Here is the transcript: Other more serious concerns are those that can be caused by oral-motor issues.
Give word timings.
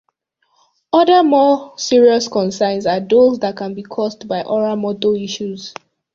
Other 0.91 1.21
more 1.21 1.77
serious 1.77 2.27
concerns 2.27 2.87
are 2.87 2.99
those 3.01 3.37
that 3.37 3.55
can 3.55 3.75
be 3.75 3.83
caused 3.83 4.27
by 4.27 4.41
oral-motor 4.41 5.15
issues. 5.15 5.75